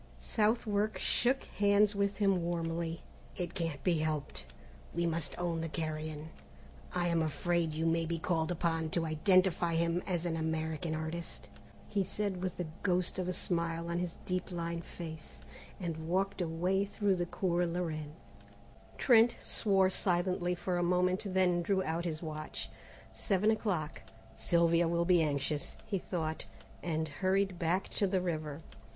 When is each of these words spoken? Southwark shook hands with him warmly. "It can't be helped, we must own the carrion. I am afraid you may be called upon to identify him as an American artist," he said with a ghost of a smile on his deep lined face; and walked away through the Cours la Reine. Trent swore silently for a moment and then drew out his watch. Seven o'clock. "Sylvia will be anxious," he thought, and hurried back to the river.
Southwark 0.17 0.97
shook 0.97 1.43
hands 1.43 1.93
with 1.95 2.17
him 2.17 2.41
warmly. 2.41 3.03
"It 3.35 3.53
can't 3.53 3.83
be 3.83 3.99
helped, 3.99 4.45
we 4.95 5.05
must 5.05 5.37
own 5.37 5.61
the 5.61 5.69
carrion. 5.69 6.31
I 6.91 7.07
am 7.09 7.21
afraid 7.21 7.75
you 7.75 7.85
may 7.85 8.07
be 8.07 8.17
called 8.17 8.51
upon 8.51 8.89
to 8.97 9.05
identify 9.05 9.75
him 9.75 10.01
as 10.07 10.25
an 10.25 10.35
American 10.35 10.95
artist," 10.95 11.49
he 11.87 12.03
said 12.03 12.41
with 12.41 12.59
a 12.59 12.65
ghost 12.81 13.19
of 13.19 13.27
a 13.27 13.31
smile 13.33 13.89
on 13.91 13.99
his 13.99 14.17
deep 14.25 14.51
lined 14.51 14.85
face; 14.85 15.39
and 15.79 16.07
walked 16.09 16.41
away 16.41 16.83
through 16.83 17.17
the 17.17 17.27
Cours 17.27 17.69
la 17.69 17.81
Reine. 17.81 18.15
Trent 18.97 19.37
swore 19.39 19.91
silently 19.91 20.55
for 20.55 20.77
a 20.79 20.83
moment 20.83 21.27
and 21.27 21.35
then 21.35 21.61
drew 21.61 21.83
out 21.83 22.05
his 22.05 22.23
watch. 22.23 22.71
Seven 23.13 23.51
o'clock. 23.51 24.01
"Sylvia 24.35 24.87
will 24.87 25.05
be 25.05 25.21
anxious," 25.21 25.75
he 25.85 25.99
thought, 25.99 26.47
and 26.81 27.07
hurried 27.07 27.59
back 27.59 27.87
to 27.89 28.07
the 28.07 28.19
river. 28.19 28.63